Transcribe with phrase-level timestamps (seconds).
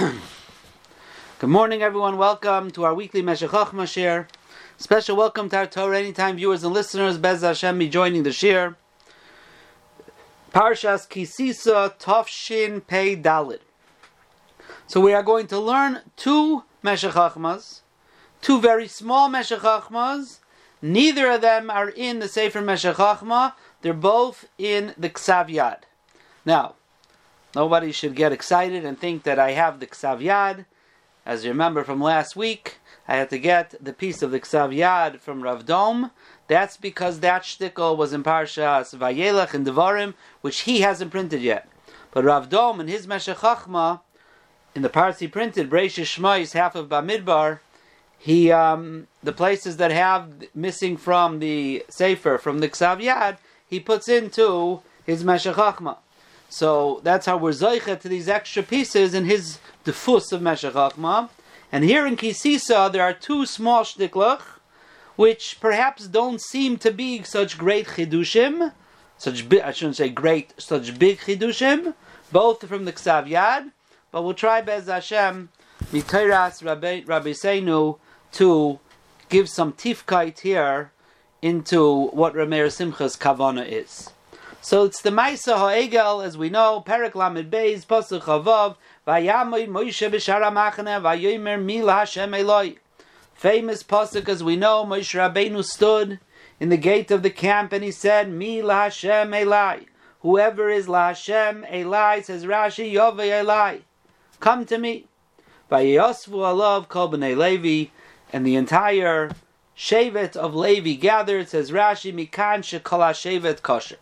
[1.40, 2.16] Good morning, everyone.
[2.16, 4.28] Welcome to our weekly Meshech Chochmah share.
[4.78, 7.18] Special welcome to our Torah Anytime viewers and listeners.
[7.18, 8.76] Bez Hashem be joining the share.
[10.54, 13.58] Parshas Ki Sisa Tovshin Pei Dalit.
[14.86, 17.80] So we are going to learn two Meshech Chochmas,
[18.40, 20.38] two very small Meshech Chochmas.
[20.80, 23.52] Neither of them are in the Sefer Meshech Chochmah.
[23.82, 25.80] They're both in the Ksav Yad.
[26.46, 26.76] Now,
[27.54, 30.66] Nobody should get excited and think that I have the Ksav Yad.
[31.26, 32.78] As you remember from last week,
[33.08, 36.12] I had to get the piece of the Ksav Yad from Rav Dom.
[36.46, 41.68] That's because that shtickle was in Parshas Vayelech and Devarim, which he hasn't printed yet.
[42.12, 43.42] But Rav Dom and his Meshech
[44.74, 47.58] in the parts he printed, Breisha Shmois, half of Bamidbar,
[48.16, 53.80] he um, the places that have missing from the Sefer, from the Ksav Yad, he
[53.80, 55.56] puts into his Meshech.
[56.50, 60.74] So that's how we're zeicha to these extra pieces in his defus of Meshech.
[61.72, 64.42] And here in Ki Sisa, there are two small shtiklach,
[65.14, 68.72] which perhaps don't seem to be such great chidushim,
[69.16, 71.94] such bi- I shouldn't say great, such big chidushim,
[72.32, 73.70] both from the Ksav Yad.
[74.10, 75.50] But we'll try Bez Hashem,
[75.92, 77.98] Mitayras Rabbi, Seinu,
[78.32, 78.80] to
[79.28, 80.90] give some tifkite here
[81.40, 84.10] into what Rameir Simcha's kavana is.
[84.62, 90.10] So it's the Maisa Ha'egel, as we know, Perik Lamed Beis, Pasuk Chavav, Vayamoy Moshe
[90.10, 92.76] Machane, Vayomer Mila Hashem Eloi.
[93.32, 96.20] Famous Pasuk, as we know, Moshe Rabbeinu stood
[96.60, 99.86] in the gate of the camp and he said, Mila Hashem Eloi.
[100.20, 103.80] Whoever is La Hashem Eloi, says Rashi, Yove Eloi.
[104.40, 105.06] Come to me.
[105.70, 107.90] Vayosvu Alav Kol B'nei Levi,
[108.30, 109.30] and the entire
[109.74, 113.96] Shevet of Levi gathered, says Rashi, Mikan Shekala Shevet Kosher.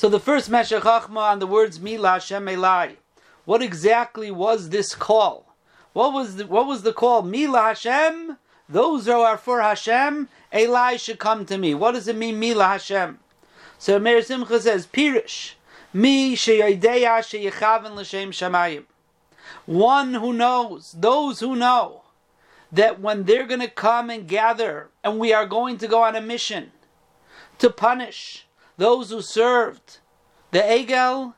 [0.00, 2.96] So the first Meshech Chachma on the words Mila Hashem Elai.
[3.44, 5.54] What exactly was this call?
[5.92, 7.20] What was the, what was the call?
[7.20, 8.38] Mila Hashem.
[8.66, 11.74] Those who are for Hashem, Elai should come to me.
[11.74, 13.18] What does it mean, Mila Hashem?
[13.78, 15.52] So Meir Simcha says, Pirish,
[15.92, 18.84] Mi sheyadeya sheyechaven l'shem shamayim.
[19.66, 22.04] One who knows, those who know,
[22.72, 26.16] that when they're going to come and gather, and we are going to go on
[26.16, 26.72] a mission
[27.58, 28.46] to punish
[28.80, 29.98] those who served
[30.52, 31.34] the Egel,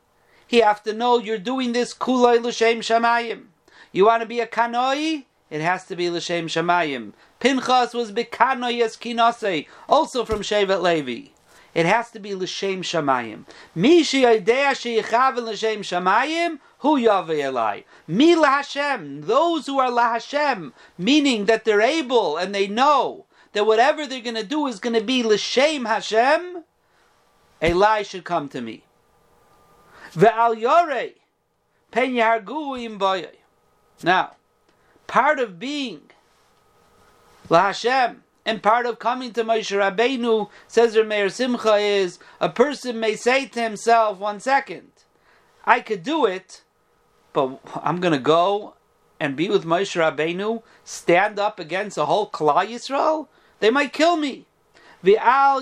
[0.47, 3.47] he have to know you're doing this kulay l'shem shamayim.
[3.91, 5.25] You want to be a kanoi?
[5.51, 7.15] It has to be l'shem shamayim.
[7.41, 11.31] Pinchas was bekanoi as also from Shevet Levi.
[11.75, 13.45] It has to be l'shem shamayim.
[13.75, 17.83] Mi she'yadea she'yichaven l'shem shamayim, hu yavei elai.
[18.07, 23.67] Mi Hashem, those who are la Hashem, meaning that they're able and they know that
[23.67, 26.63] whatever they're going to do is going to be l'shem Hashem,
[27.63, 28.85] Eli should come to me.
[30.13, 31.11] Ve'al yore
[31.91, 33.29] pen yarguim boye.
[34.03, 34.37] Now,
[35.07, 36.11] part of being
[37.49, 42.99] La Hashem and part of coming to Moshe Rabbeinu, says Rameir Simcha, is a person
[42.99, 44.91] may say to himself, one second,
[45.65, 46.63] I could do it,
[47.33, 48.75] but I'm going to go
[49.21, 53.29] and be with Moshe Rabbeinu, stand up against a whole Klal Yisrael?
[53.61, 54.47] They might kill me.
[55.05, 55.61] V'al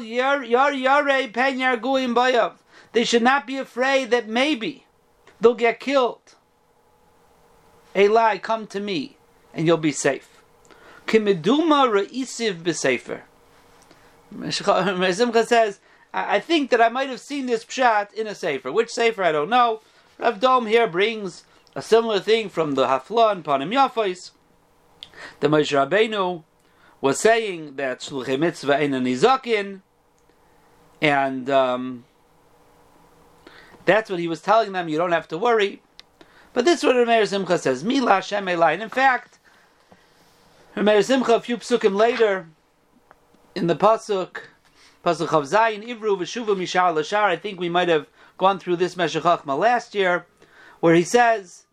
[1.33, 2.55] pen yarguim bayav.
[2.93, 4.87] They should not be afraid that maybe
[5.41, 6.35] they'll get killed.
[7.97, 9.17] Eli, come to me,
[9.55, 10.43] and you'll be safe.
[11.07, 13.23] Kimeduma reisiv b'sefer.
[15.13, 15.81] Simcha says,
[16.13, 18.71] I think that I might have seen this pshat in a sefer.
[18.73, 19.81] Which sefer I don't know.
[20.19, 24.33] Rav Dom here brings a similar thing from the Hafla and Panim Yafais.
[25.41, 26.45] The Moshe Rabbeinu
[27.01, 29.81] was saying that Shluchei Mitzvah ain't a Nizakin,
[31.01, 32.05] and um,
[33.85, 34.89] that's what he was telling them.
[34.89, 35.83] You don't have to worry.
[36.53, 37.85] But this is what Rameir Simcha says.
[37.85, 38.75] Mila Hashem Elai.
[38.75, 39.39] And in fact,
[40.77, 42.49] Rameir Simcha, a few psukim later,
[43.55, 44.39] in the pasuk,
[45.05, 47.25] pasuk of Zayin, Ivru v'shuva mishar l'shar.
[47.25, 50.27] I think we might have gone through this Meshech Chachma last year,
[50.81, 51.67] where he says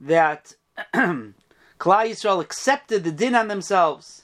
[0.00, 0.56] that
[0.94, 1.34] Klal
[1.80, 4.23] Yisrael accepted the din on themselves.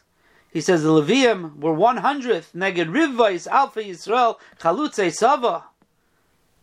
[0.53, 5.65] He says the Levium were one hundredth neged Rivvais Alpha Yisrael Chalutze Sava.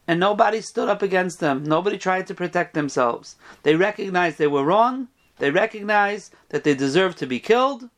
[0.08, 1.64] And nobody stood up against them.
[1.64, 3.36] Nobody tried to protect themselves.
[3.64, 5.10] They recognized they were wrong.
[5.38, 7.90] They recognized that they deserved to be killed.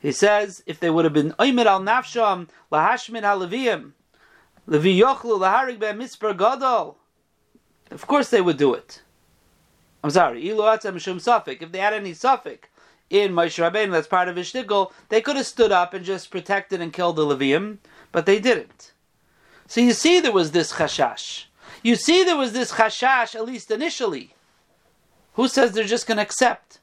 [0.00, 3.92] He says, if they would have been Oimer al Nafsham, Lahashmin al Levium,
[4.66, 6.96] Levi Yochlu, Laharig be Mispar Gadol.
[7.90, 9.02] Of course they would do it.
[10.04, 11.60] I'm sorry, Ilu Atzam Shum Suffolk.
[11.60, 12.70] If they had any Suffolk
[13.10, 16.30] in Moshe Rabbeinu, that's part of his shtickle, they could have stood up and just
[16.30, 17.78] protected and killed the Levium,
[18.12, 18.92] but they didn't.
[19.66, 21.44] So you see there was this chashash.
[21.82, 24.34] You see there was this chashash, at least initially.
[25.34, 26.80] Who says they're just going to accept?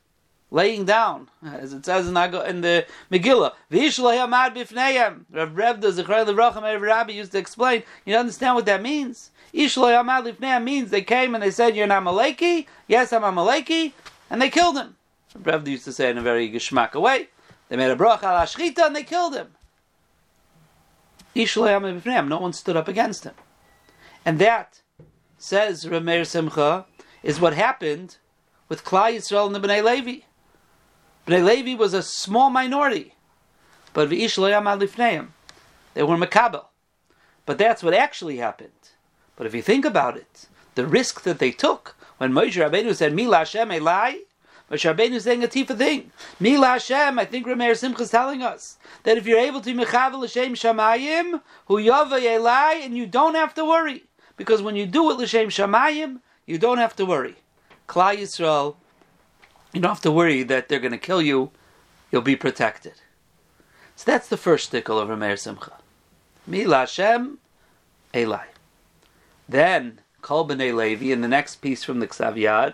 [0.51, 3.53] Laying down, as it says in, the Megillah.
[3.71, 7.83] Rav Revda Zechariah Levracham Rabbi used to explain.
[8.05, 9.31] You understand what that means?
[9.53, 12.67] Ishlay means they came and they said, You're an Amaleki?
[12.87, 13.93] Yes, I'm a Amaleki.
[14.29, 14.95] And they killed him.
[15.41, 17.29] Revda used to say in a very geschmack way.
[17.69, 19.49] They made a bracha al Ashchita and they killed him.
[21.35, 23.33] No one stood up against him.
[24.23, 24.81] And that,
[25.37, 26.85] says Rameir Simcha,
[27.23, 28.17] is what happened
[28.69, 30.21] with Klal Yisrael and the Bnei Levi.
[31.27, 33.15] Bnei Levi was a small minority,
[33.93, 34.27] but they were
[36.17, 36.65] Makabel.
[37.45, 38.71] But that's what actually happened.
[39.35, 43.13] But if you think about it, the risk that they took when Moshe Rabbeinu said,
[43.13, 44.19] Mila Hashem Elai,
[44.69, 46.11] Moshe Rabbeinu is saying a tifa thing.
[46.39, 50.21] Mila Hashem, I think Rameir Simcha is telling us that if you're able to Mechavel
[50.21, 54.05] Hashem Shamayim, Hu Yava Elai, and you don't have to worry.
[54.37, 57.35] Because when you do it L'Shem Shamayim, you don't have to worry.
[57.87, 58.75] Klal Yisrael,
[59.71, 61.51] you don't have to worry that they're going to kill you.
[62.11, 62.93] You'll be protected.
[63.95, 65.73] So that's the first stickle of Rameir Simcha.
[66.47, 67.37] Mila Hashem
[68.13, 68.45] Elai.
[69.47, 72.73] Then, Kol B'nai Levi, in the next piece from the Ksav Yad,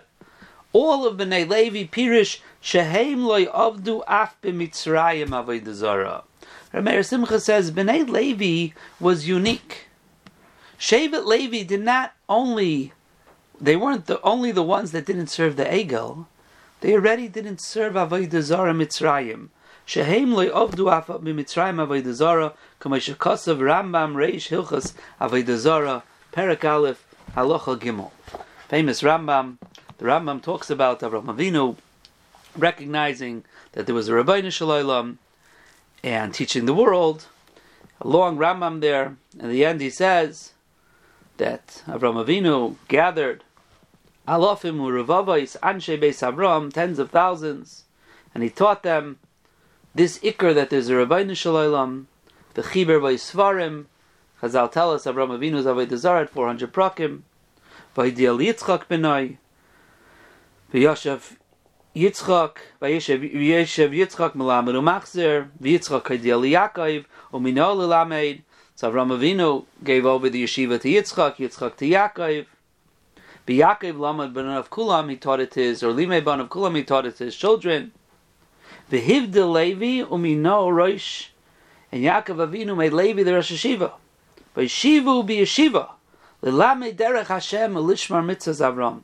[0.72, 6.22] all of B'nai Levi Pirish Shehem loy avdu af b'mitzrayim avodah
[6.72, 9.88] Rameir Simcha says B'nai Levi was unique.
[10.78, 12.92] Shevet Levi did not only,
[13.60, 16.26] they weren't the only the ones that didn't serve the Egel,
[16.80, 19.48] they already didn't serve avodah zara Mitzrayim.
[19.84, 26.02] Shehem loy avdu af b'mitzrayim avodah zara, kama shekasav Rambam Reish Hilchas avodah zara
[26.32, 27.04] Perak Aleph,
[27.36, 28.10] Halacha Gimel.
[28.68, 29.58] Famous Rambam.
[30.02, 31.76] The Rambam talks about Avraham Avinu
[32.58, 35.20] recognizing that there was a Rabbi Shalom
[36.02, 37.26] and teaching the world.
[38.00, 39.16] A long Rambam there.
[39.38, 40.54] In the end, he says
[41.36, 43.44] that Avraham Avinu gathered
[44.26, 47.84] Alofim Uruvavais Anshe Beis Avram, tens of thousands,
[48.34, 49.20] and he taught them
[49.94, 52.08] this ikr that there's a Rabbi Shalom,
[52.54, 57.20] the Chiber by Chazal tell us Avram Avinu's Avodah at 400 prakim.
[57.94, 59.36] Vayidiel Yitzchak benoi.
[60.72, 61.36] V'yashav
[61.94, 68.42] Yitzchak, V'yeshev Yitzchak melamed u'machzer, V'yitzchak Hidiel Yaakov, u'mino l'lamed.
[68.74, 72.46] So Avram Avinu gave over the yeshiva to Yitzchak, Yitzchak to Yaakov.
[73.46, 76.74] V'Yaakov lamad ben of Kulam, he taught it to his, or Limei ben of Kulam,
[76.74, 77.92] he taught it to his children.
[78.90, 81.28] V'hivde Levi u'mino roish.
[81.90, 83.92] And Yaakov Avinu made Levi the Rosh Hashiva.
[84.56, 85.90] Vayishivu biyeshiva.
[86.42, 89.02] Lilame derech Hashem lishmar mitzvahs Avram.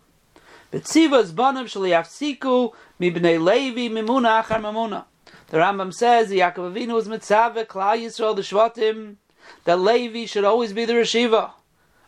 [0.72, 5.04] Betzivas banim shaliyafsiku mibnei Levi mimuna achar mamuna.
[5.48, 9.16] The Rambam says the Yaakov Avinu was mitzvah Klal Yisrael the Shvatim
[9.64, 11.52] that Levi should always be the Reshiva.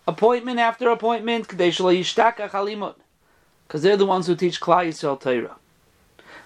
[0.06, 1.58] Appointment after appointment, because
[3.82, 5.56] they're the ones who teach Klal Yisrael Torah.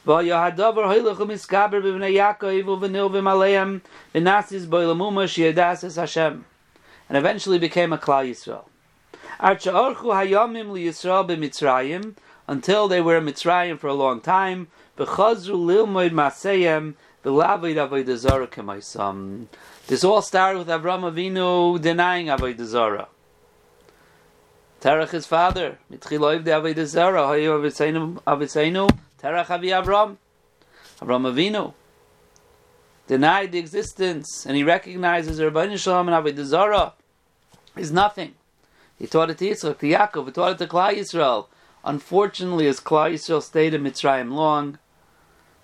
[0.06, 3.80] Vayahadavar hoylach umiskaber b'vnei Yaakov uvenil v'maleim
[4.14, 6.44] v'nasis boilamuma shiadasis Hashem
[7.08, 8.66] and eventually became a Klal Yisrael.
[9.33, 9.33] hayamim li Yisrael b'Mitzrayim
[12.46, 14.68] until they were in Mitzrayim for a long time.
[14.96, 15.14] This
[20.04, 23.08] all started with Avram Avinu denying avodah zara.
[24.80, 27.60] Terach his father, mitchiloiv de avodah zara, hayu
[28.26, 28.90] avitzeinu,
[29.22, 30.16] Terach avi Avram,
[31.00, 31.74] Avram Avinu
[33.06, 36.94] denied the existence, and he recognizes Rabbi Shalom and Avodah Zarah
[37.76, 38.34] is nothing.
[38.98, 41.46] He taught it to Yitzchak, to Yaakov, he taught it to Klal Yisrael.
[41.84, 44.78] Unfortunately, as Klal Yisrael stayed in Mitzrayim long,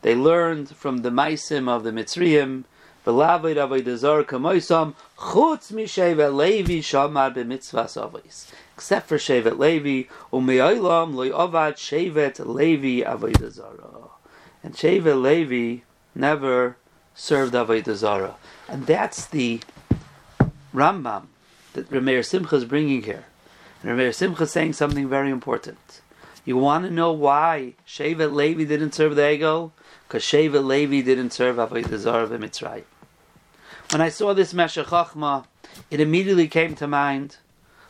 [0.03, 2.65] they learned from the Maisim of the Mitzrayim,
[3.07, 8.51] V'lavid Avodah Zarah kamoisam, chutz mi Shevet Levi shamar b'mitzvahs avos.
[8.75, 14.11] Except for Shevet Levi, u'me'olam lo avad Shevet Levi Avodah Zarah.
[14.63, 15.85] And Shevet Levi
[16.15, 16.77] never
[17.15, 18.37] served Avodah Zarah.
[18.69, 19.61] And that's the
[20.75, 21.27] Rambam
[21.75, 23.25] that Rameir Simcha is bringing here.
[23.83, 26.01] And Rameir Simcha is saying something very important.
[26.45, 29.73] You want to know why Shevet Levi didn't serve the Egel?
[30.07, 32.85] Because Shevet Levi didn't serve Avodah Zarah Mitzrayim.
[33.91, 35.45] When I saw this Meshech Chochma,
[35.91, 37.37] it immediately came to mind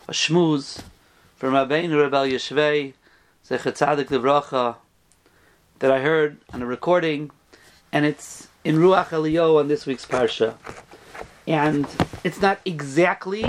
[0.08, 0.82] a shmuz
[1.36, 2.94] from Rabbeinu Reb Elya Svei,
[3.48, 4.76] Zechat Tzadik Livracha,
[5.78, 7.30] that I heard on a recording,
[7.92, 10.54] and it's in Ruach Eliyahu on this week's Parsha.
[11.46, 11.86] And
[12.22, 13.44] it's not exactly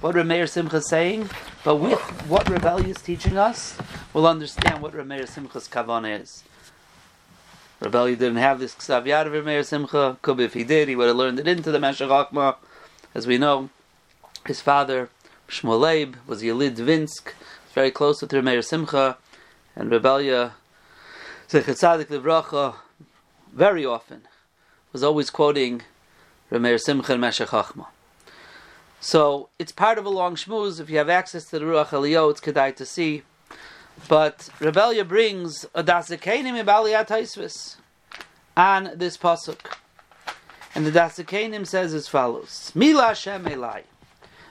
[0.00, 1.30] what Rameir Simcha is saying,
[1.64, 3.78] but with what Reb Elya is teaching us,
[4.12, 6.44] we'll understand what Rameir Simcha's kavanah is.
[7.80, 10.18] Reb Elya didn't have this Ksav Yad of Rameir Simcha.
[10.22, 12.56] Could be if he did, he would have learned it into the Meshech Chochma.
[13.14, 13.70] As we know,
[14.46, 15.08] his father,
[15.48, 17.32] Shmuel Leib, was Yelid Vinsk,
[17.72, 19.16] very close with Rameir Simcha,
[19.74, 20.52] And Reb Elya,
[21.48, 22.74] Zechatzadik Livracha,
[23.52, 24.22] very often,
[24.92, 25.82] was always quoting
[26.50, 27.86] Rameir Simcha and Meshech Chachma.
[29.06, 30.80] So it's part of a long shmooze.
[30.80, 33.22] If you have access to the Ruach Eliyahu, it's kedai to see.
[34.08, 37.76] But Reb Elya brings a Daas Zekeinim Ibaliyat Haisvis
[38.56, 39.60] on this pasuk.
[40.74, 43.84] And the Daas Zekeinim says as follows: Mila Hashem Elai.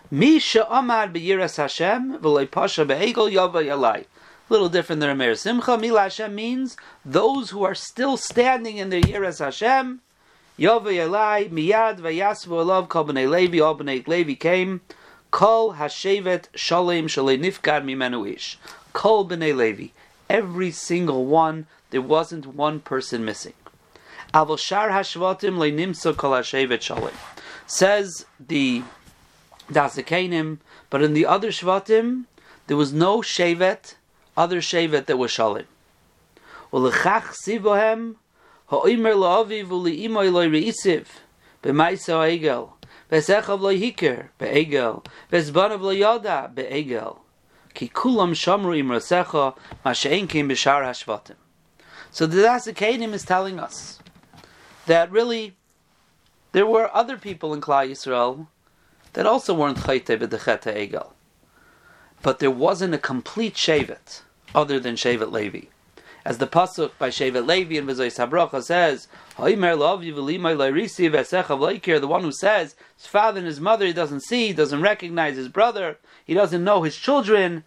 [0.10, 4.06] Mi she'amar beyiras Hashem v'loy pasha be'egel yava yalai.
[4.48, 5.78] Little different than Rameir Simcha.
[5.78, 10.00] Mila Hashem means those who are still standing in their yiras Hashem.
[10.58, 13.60] Yava yalai miyad v'yasvu alav kol b'nei Levi.
[13.60, 14.82] All b'nei Levi came.
[15.32, 18.58] Kol hashevet shalem shalei nifkad mimenu ish.
[18.94, 19.88] Kol b'nei Levi.
[20.30, 21.68] Every single one.
[21.92, 23.54] There wasn't one person missing.
[24.34, 27.14] Avoshar hashvatim leinimsa kol hashevet shalem.
[27.68, 28.84] Says the
[29.72, 30.60] Daas Zekeinim,
[30.90, 32.26] but in the other Shvatim,
[32.68, 33.96] there was no Shevet,
[34.38, 35.66] other Shevet that was Shalim.
[36.72, 38.16] Ulechach sivohem,
[38.70, 41.06] la'aviv uli'imoy lo'i re'isiv,
[41.64, 42.74] b'maisa ha'egel,
[43.12, 47.22] v'esechav lo'i hiker, be'egel, v'ezbanav lo'i be'egel.
[47.74, 49.56] Ki kulam shamru imrasecha,
[49.86, 51.36] ma'she'en kim b'shar ha'shvatim.
[52.12, 54.00] So the Daas Zekeinim is telling us
[54.86, 55.58] that really
[56.54, 58.48] there were other people in Klal Yisrael
[59.12, 61.12] that also weren't chayte b'decheta egel.
[62.22, 64.22] But there wasn't a complete shevet
[64.56, 65.68] other than shevet Levi.
[66.26, 73.06] As the pasuk by shevet Levi in V'zoy Sabracha says, the one who says his
[73.06, 76.82] father and his mother he doesn't see, he doesn't recognize his brother, he doesn't know
[76.82, 77.64] his children.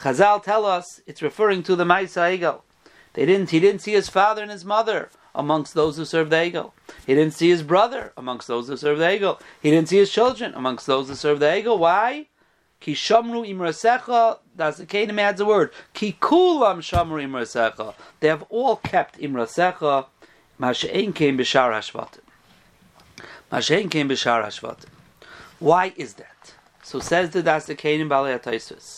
[0.00, 2.62] Chazal tell us it's referring to the Maisa Egel.
[3.12, 3.50] They didn't.
[3.50, 6.72] He didn't see his father and his mother amongst those who serve the Egel.
[7.06, 9.40] He didn't see his brother amongst those who serve the Egel.
[9.60, 11.78] He didn't see his children amongst those who serve the Egel.
[11.78, 12.28] Why?
[12.80, 14.38] Ki shamru imrasecha.
[14.54, 15.72] That's the Canaan adds a word.
[15.94, 17.94] Ki kulam shamru imrasecha.
[18.20, 20.06] They have all kept imrasecha.
[20.60, 22.20] Mashein came b'shar hashvatim.
[23.50, 24.86] Mashein came b'shar hashvatim.
[25.58, 26.54] Why is that?
[26.82, 28.90] So says the Daas Zekeinim Balei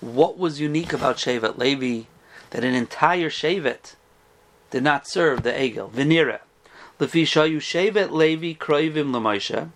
[0.00, 2.06] What was unique about Shevet Levi
[2.50, 3.96] that an entire Shevet
[4.70, 5.90] did not serve the Egel.
[5.90, 6.40] Venira.
[7.00, 9.70] Lefishayu Shevet Levi Kroivim Lamoshe.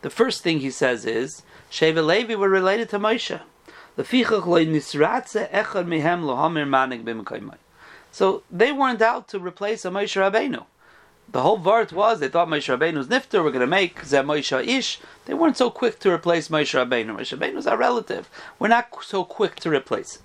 [0.00, 1.42] The first thing he says is
[1.74, 3.40] Shevet Levi were related to Moshe.
[8.12, 10.64] So they weren't out to replace a Moshe Rabbeinu.
[11.32, 14.64] The whole vart was they thought Moshe Rabbeinu's nifter were going to make Zeh Moshe
[14.64, 15.00] Ish.
[15.24, 17.16] They weren't so quick to replace Moshe Rabbeinu.
[17.16, 18.30] Moshe Rabbeinu is our relative.
[18.60, 20.20] We're not so quick to replace.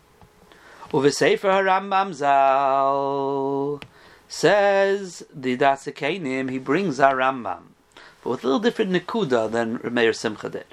[0.92, 3.82] Uvesefer Harambam Zal.
[4.28, 7.74] Says the Daas Zekeinim, he brings our Rambam,
[8.24, 10.66] but with a little different nekuda than Meir Simcha did.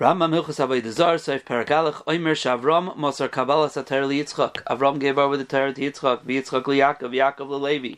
[0.00, 4.62] Rambam Hilchas Avodah Zarah Seif Paragalach Oimer Shavram Mosar Kabbalah Sater Yitzchak.
[4.64, 7.96] Avram gave over the Torah to Yitzchak, Yitzchak Yaakov, Yaakov Levi.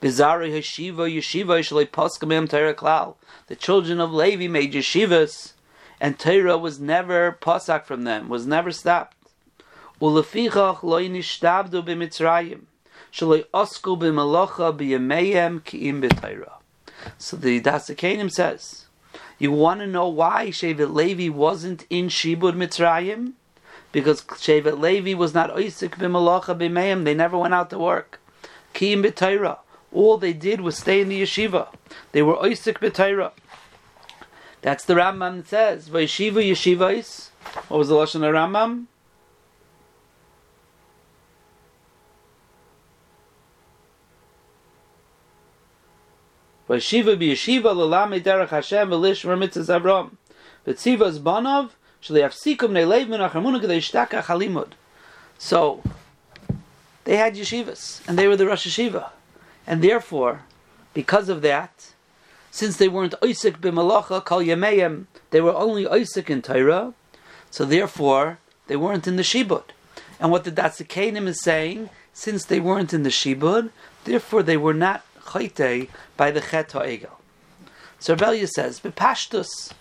[0.00, 3.16] Bizarre Yeshiva Yeshiva Shalei Poskamim Torah Klal.
[3.48, 5.52] The children of Levi made yeshivas,
[6.00, 9.18] and Torah was never posak from them, was never stopped.
[10.00, 12.62] Ulefichach loy nishtabdu b'mitzrayim.
[13.12, 13.26] So
[17.36, 18.86] the Daas Zekeinim says,
[19.42, 23.32] you want to know why Shevet Levi wasn't in Shibud Mitzrayim?
[23.90, 27.04] Because Shevet Levi was not Isaac b'malacha b'meim.
[27.04, 28.20] They never went out to work.
[28.74, 29.58] Kiyim b'Torah.
[29.92, 31.68] All they did was stay in the yeshiva.
[32.12, 33.32] They were Isaac b'Torah.
[34.62, 35.88] That's the Rambam says.
[35.88, 37.30] V'yeshiva yeshivais.
[37.68, 38.86] What was the lashon of Rambam?
[46.72, 50.12] Vayeshiva b'yeshiva l'lamei derech Hashem v'lishmer mitzvahs Avram.
[50.66, 54.68] V'tzivas banov shliafsikum ne'leiv min achamuna k'dei shtaka chalimud.
[55.36, 55.82] So,
[57.04, 59.10] they had yeshivas, and they were the Rosh Yeshiva.
[59.66, 60.44] And therefore,
[60.94, 61.92] because of that,
[62.50, 66.94] since they weren't Isaac b'malacha kol yameim, they were only Isaac in Torah,
[67.50, 68.38] so therefore,
[68.68, 69.64] they weren't in the Shibud.
[70.18, 73.68] And what the Daas Zekeinim is saying, since they weren't in the Shibud,
[74.04, 77.18] therefore they were not chayte by the chet ha'egel.
[77.98, 79.72] So Reb Elya says, bepashtus,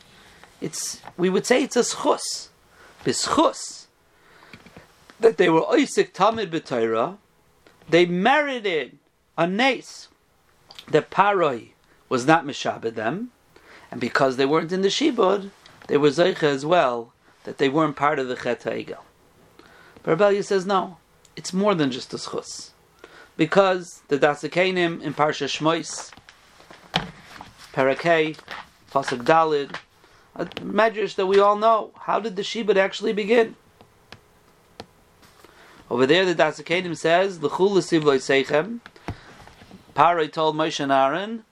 [0.59, 2.49] it's, we would say it's a schus,
[3.03, 3.87] bischus,
[5.19, 7.17] that they were Isaac Tamid b'Torah,
[7.89, 8.97] they merited
[9.37, 10.07] a nace
[10.87, 11.69] that Paroi
[12.09, 13.31] was not mishabed them,
[13.89, 15.49] and because they weren't in the shibud,
[15.87, 19.03] they were zeicha as well that they weren't part of the chet ha'egel.
[20.03, 20.97] But Reb Elya says no,
[21.35, 22.71] it's more than just a schus
[23.41, 26.11] because the Daas Zekeinim in Parsha Shmois,
[27.73, 28.37] Parakei,
[28.91, 29.75] Pasuk Dalid,
[30.35, 31.89] a medrash that we all know.
[32.01, 33.55] How did the Shibud actually begin?
[35.89, 38.79] Over there, the Daas Zekeinim says, L'chul l'sivloi seichem.
[39.95, 41.43] Parai told Moshe and Aaron,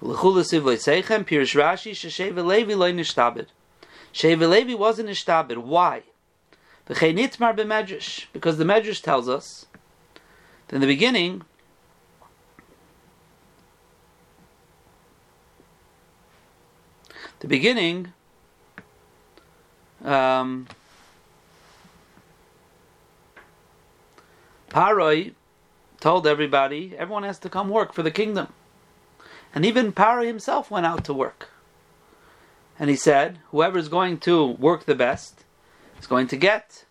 [0.00, 3.46] L'chul l'sivloi seichem, Pirish Rashi, Shesheva Levi loy nishtabed.
[4.12, 5.58] Sheva Levi wasn't nishtabed.
[5.58, 6.02] Why?
[6.86, 9.66] Because the medrash tells us
[10.72, 11.42] in the beginning,
[17.40, 18.12] the beginning,
[20.02, 20.66] um,
[24.70, 25.34] Paroi
[26.00, 28.48] told everybody, everyone has to come work for the kingdom.
[29.54, 31.50] And even Paroi himself went out to work.
[32.78, 35.44] And he said, whoever is going to work the best
[36.00, 36.86] is going to get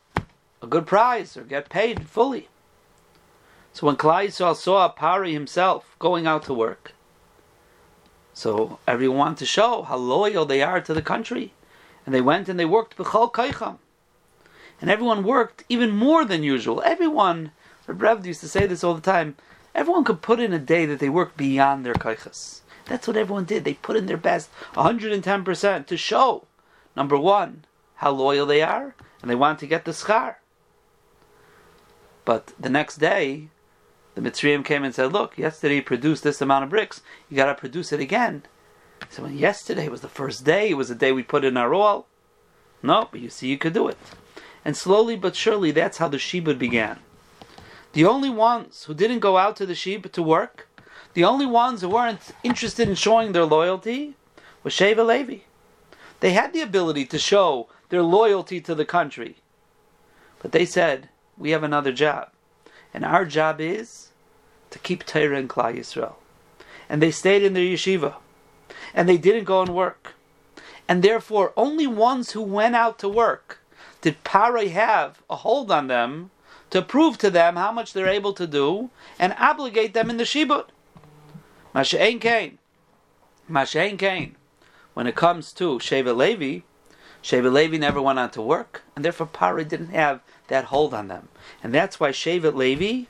[0.62, 2.48] a good prize or get paid fully.
[3.74, 6.94] So when Klal Yisrael saw Pari himself going out to work,
[8.34, 11.54] so everyone wanted to show how loyal they are to the country.
[12.06, 13.78] And they went and they worked b'chol kaicham.
[14.80, 16.82] And everyone worked even more than usual.
[16.84, 17.52] Everyone,
[17.86, 19.36] Reb used to say this all the time,
[19.76, 22.62] everyone could put in a day that they worked beyond their kaichas.
[22.86, 23.64] That's what everyone did.
[23.64, 26.46] They put in their best, 110%, to show,
[26.96, 27.66] number one,
[27.98, 30.38] how loyal they are, and they want to get the schar.
[32.26, 33.50] But the next day,
[34.16, 37.56] the Mitzrayim came and said, Look, yesterday produced this amount of bricks, you got to
[37.56, 38.44] produce it again.
[39.10, 41.74] So when yesterday was the first day, it was the day we put in our
[41.74, 42.06] oil.
[42.84, 43.98] No, but you see, you could do it.
[44.64, 47.00] And slowly but surely, that's how the Shibud began.
[47.94, 50.68] The only ones who didn't go out to the Shibud to work,
[51.14, 54.16] the only ones who weren't interested in showing their loyalty,
[54.64, 55.40] was Sheva Levi.
[56.20, 59.38] They had the ability to show their loyalty to the country.
[60.40, 62.30] But they said, We have another job.
[62.94, 64.10] And our job is
[64.70, 66.16] to keep Torah and Klal Yisrael.
[66.90, 68.16] And they stayed in their yeshiva
[68.94, 70.14] and they didn't go and work.
[70.88, 73.60] And therefore, only ones who went out to work
[74.02, 76.32] did Parai have a hold on them
[76.70, 80.24] to prove to them how much they're able to do and obligate them in the
[80.24, 80.68] Shibut.
[81.76, 82.58] Masha'en Kain.
[83.50, 84.36] Masha'en Kain.
[84.94, 86.66] When it comes to Sheva Levi,
[87.24, 91.08] Sheva Levi never went out to work, and therefore Parai didn't have that hold on
[91.08, 91.30] them.
[91.64, 93.08] And that's why Sheva Levi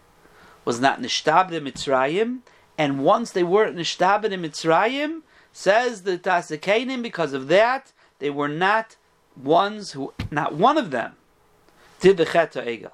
[0.65, 2.39] was not Nishtab in Mitzrayim,
[2.77, 5.21] and once they weren't Nishtab in Mitzrayim,
[5.53, 8.95] Says the Daas Zekeinim, because of that, they were not
[9.35, 11.13] ones who, not one of them,
[11.99, 12.91] did the Cheta Egel.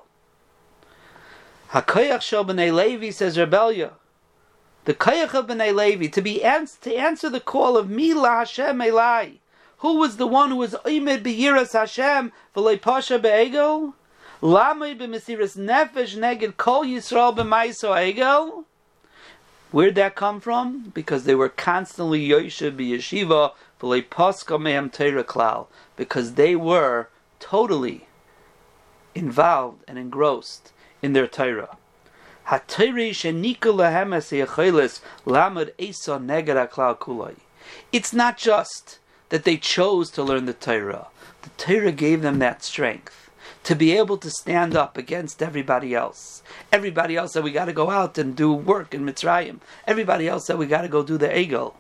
[1.71, 3.91] Hakoyach shel b'nei Levi says Reb Elya.
[4.85, 8.79] The koyach of b'nei Levi to be ans- to answer the call of Mila Hashem
[8.79, 9.39] Elai.
[9.79, 13.93] Who was the one who was oimed beyiras Hashem v'lei pasha be'egel?
[14.41, 18.65] Lamei b'mesiras nefesh neged kol Yisrael b'maiso egel?
[19.71, 20.91] Where'd that come from?
[20.95, 24.89] Because they were constantly Yoshev Yeshiva mehem
[25.25, 27.09] klal, because they were
[27.39, 28.07] totally
[29.13, 31.77] involved and engrossed in their Torah.
[37.91, 41.07] It's not just that they chose to learn the Torah.
[41.41, 43.29] The Torah gave them that strength
[43.63, 46.41] to be able to stand up against everybody else.
[46.71, 49.59] Everybody else said we got to go out and do work in Mitzrayim.
[49.85, 51.73] Everybody else said we got to go do the Egel.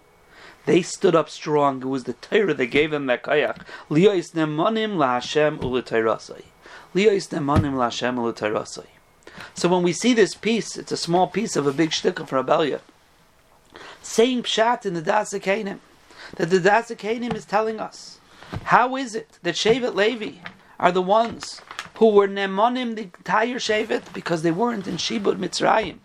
[0.65, 1.81] They stood up strong.
[1.81, 3.61] It was the Torah that gave them that koyach.
[3.89, 6.43] Liyos nemanim laHashem u'l'Torasai.
[6.93, 8.87] Liyos nemanim laHashem u'l'Torasai.
[9.53, 12.43] So when we see this piece, it's a small piece of a big shtickle for
[12.43, 12.81] Abelia.
[14.01, 15.41] Same pshat in the Dasa
[16.35, 18.19] that the Dasa is telling us,
[18.65, 20.39] how is it that Shevet Levi
[20.79, 21.61] are the ones
[21.95, 25.97] who were nemonim the entire shevet because they weren't in Shibud Mitzrayim.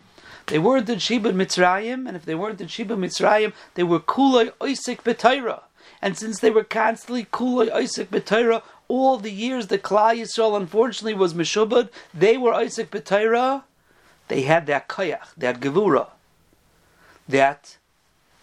[0.47, 4.53] They weren't in Shibud Mitzrayim, and if they weren't in Shibud Mitzrayim, they were kulay
[4.61, 5.63] oisik b'Torah.
[6.01, 11.15] And since they were constantly kulay oisik b'Torah, all the years that Klal Yisrael unfortunately
[11.15, 13.65] was meshubad, they were oisik b'Torah.
[14.29, 16.09] They had that koyach, that gevura,
[17.29, 17.77] that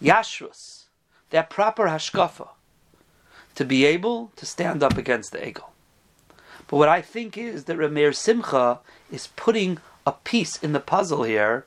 [0.02, 0.79] yashrus,
[1.30, 2.50] that proper hashkafa,
[3.56, 5.66] to be able to stand up against the ego.
[6.68, 8.80] But what I think is that Rameir Simcha
[9.12, 11.66] is putting a piece in the puzzle here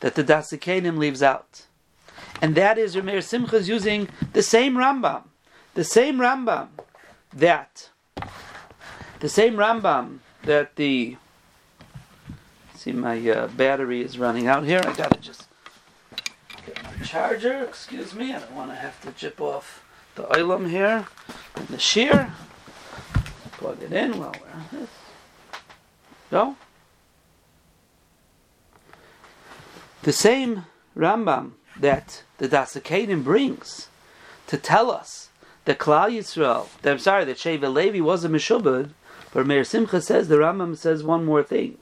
[0.00, 1.66] that the Daas Zekeinim leaves out.
[2.40, 5.24] And that is Rameir Simcha is using the same Rambam.
[5.74, 6.68] The same Rambam
[7.32, 7.90] that
[9.20, 11.16] the same Rambam that the
[12.74, 14.80] see my uh, battery is running out here.
[14.84, 15.46] I gotta just
[17.06, 17.62] charger.
[17.64, 21.06] Excuse me, I don't want to have to chip off the oilam here
[21.54, 22.32] and the shear
[23.52, 24.90] plug it in while we're on this.
[26.30, 26.56] Go.
[30.02, 30.66] The same
[30.96, 33.88] Rambam that the Daas Zekeinim brings
[34.46, 35.30] to tell us
[35.64, 38.90] that Klal Yisrael, that, I'm sorry, that Sheva Levi was a Meshubad,
[39.32, 41.78] But Meir Simcha says, the Rambam says one more thing.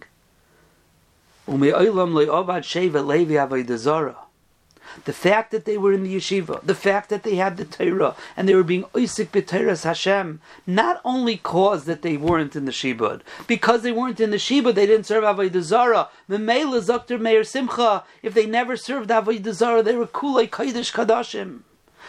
[5.05, 8.15] The fact that they were in the yeshiva, the fact that they had the Torah,
[8.37, 12.73] and they were being oisik b'Torahs Hashem, not only caused that they weren't in the
[12.73, 16.09] shibud, because they weren't in the shibud, they didn't serve Avodah Zarah.
[16.29, 21.61] Memela Zakter Meir Simcha, if they never served Avodah Zarah, they were kulei kodesh kadashim.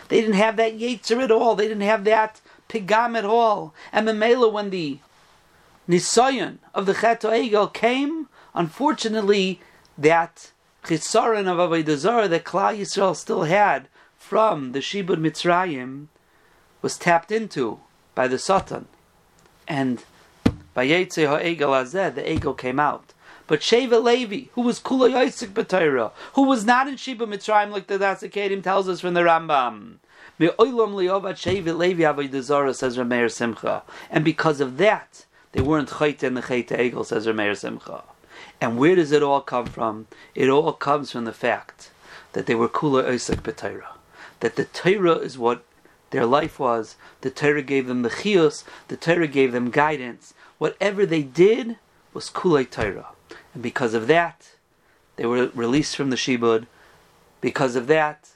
[0.09, 1.55] They didn't have that yetzer at all.
[1.55, 3.73] They didn't have that pigam at all.
[3.91, 4.99] And Memela, when the
[5.89, 9.59] nisayon of the Chet Egel came, unfortunately,
[9.97, 10.51] that
[10.85, 16.07] chisaron of Avodah that Klal Yisrael still had from the Shibud Mitzrayim
[16.81, 17.79] was tapped into
[18.13, 18.87] by the Satan.
[19.67, 20.03] And
[20.75, 23.13] by Yetzeh HaEgel Azeh, the Egel came out.
[23.47, 27.87] But Sheva Levi, who was Kula Yosek B'Torah, who was not in Shibud Mitzrayim, like
[27.87, 29.95] the Daas Zekeinim tells us from the Rambam.
[30.37, 33.83] Me'olam liovat Sheva Levi Avodah says Rameir Simcha.
[34.11, 38.03] And because of that, they weren't Chayte in the Chayte Egel, says Rameir Simcha.
[38.61, 40.07] And where does it all come from?
[40.33, 41.91] It all comes from the fact
[42.33, 43.95] that they were kula oisek b'Torah.
[44.39, 45.63] That the Torah is what
[46.11, 46.95] their life was.
[47.21, 48.63] The Torah gave them the chios.
[48.87, 50.33] The Torah gave them guidance.
[50.57, 51.77] Whatever they did
[52.13, 53.07] was kula Torah.
[53.53, 54.51] And because of that,
[55.15, 56.67] they were released from the shibud.
[57.41, 58.29] Because of that,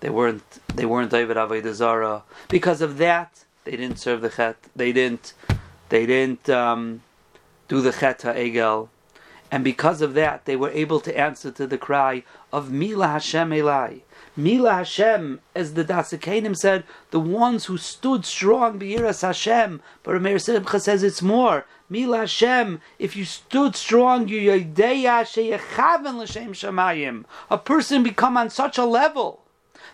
[0.00, 2.22] they weren't they weren't David Avodah Zarah.
[2.48, 4.56] Because of that, they didn't serve the chet.
[4.76, 5.32] They didn't
[5.88, 7.02] they didn't um,
[7.68, 8.88] do the Chet HaEgel.
[9.50, 13.50] And because of that, they were able to answer to the cry of Mila Hashem
[13.50, 14.00] Elai.
[14.36, 19.80] Mila Hashem, as the Daas Zekeinim said, the ones who stood strong, Be'iras Hashem.
[20.02, 21.66] But Rameir Simcha says it's more.
[21.88, 27.24] Mila Hashem, if you stood strong, you Yodeya Sheyechaven L'Shem Shamayim.
[27.48, 29.42] A person become on such a level.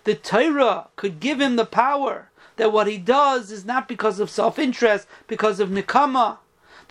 [0.04, 4.30] The Torah could give him the power that what he does is not because of
[4.30, 6.38] self-interest, because of nikama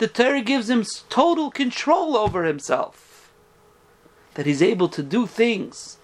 [0.00, 3.30] the Torah gives him total control over himself.
[4.32, 5.98] That he's able to do things.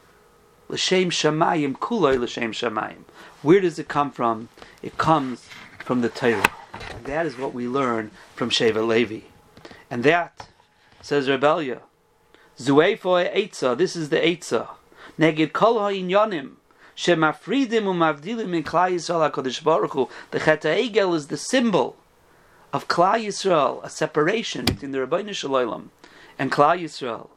[0.69, 3.05] L'shem shamayim, kuloi l'shem shamayim.
[3.41, 4.51] Where does it come from?
[4.83, 6.53] It comes from the Torah.
[6.95, 9.21] And that is what we learn from Sheva Levi.
[9.91, 10.47] And that,
[11.01, 11.81] says Reb Elya,
[12.59, 14.69] Zuefo Eitza, this is the Eitza.
[15.19, 16.57] Neged kol ha'inyonim,
[16.95, 20.11] shemafridim umavdilim in Klal Yisrael HaKadosh Baruch Hu.
[20.33, 21.97] The Chet is the symbol
[22.77, 25.91] of Klal Yisrael, a separation between the Rabbeinu Shalom
[26.39, 27.31] and Klal Yisrael.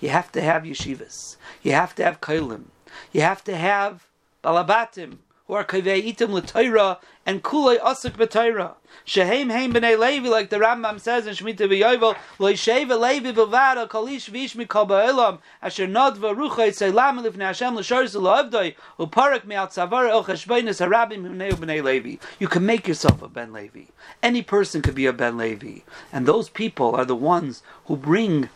[0.00, 1.36] You have to have yeshivas.
[1.62, 2.64] You have to have kailim.
[3.12, 4.06] You have to have
[4.42, 8.74] balabatim who are kavei itim l'toira and kulei asuk b'toira.
[9.04, 13.88] Shehem heim b'nei Levi, like the Rambam says in Shemitah v'yovel, lo yisheva Levi b'vada
[13.88, 20.08] kolish v'ish mikol ba'elam, asher nodva rucha yitzaylam lifnei Hashem l'shor z'lo'avdoi, u'parak me'al tzavar
[20.10, 22.18] el cheshbeinis harabim b'nei b'nei Levi.
[22.38, 23.84] You can make yourself a Ben Levi.
[24.22, 25.80] Any person could be a Ben Levi.
[26.12, 28.50] And those people are the ones who bring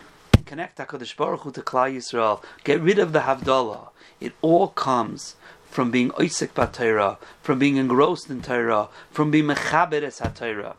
[0.44, 2.42] connect HaKadosh Baruch Hu to Klal Yisrael.
[2.64, 3.88] Get rid of the Havdalah.
[4.20, 5.36] It all comes
[5.72, 10.74] from being oisik b'Torah, from being engrossed in Torah, from being mechaber es HaTorah,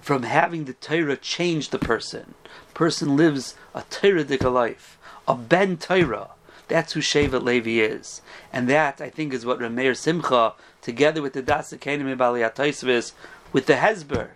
[0.00, 2.32] from having the Torah change the person.
[2.72, 6.30] Person lives a Torah life, a ben Torah.
[6.66, 11.34] That's who Shevet Levi is, and that I think is what Rameir Simcha, together with
[11.34, 13.12] the Daas Zekeinim Baliyat
[13.52, 14.30] with the Hezber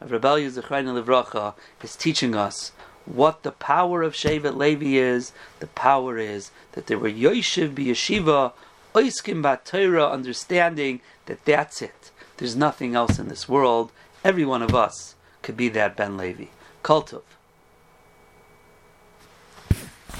[0.00, 2.72] of Reb Elya Zechrein Livracha, is teaching us
[3.04, 5.32] what the power of Shevet Levi is.
[5.60, 8.52] The power is that there were Yoshev Yeshiva
[8.94, 12.10] oiskim Torah, understanding that that's it.
[12.36, 13.92] There's nothing else in this world.
[14.24, 16.46] Every one of us could be that Ben Levi.
[16.82, 17.22] Kultov.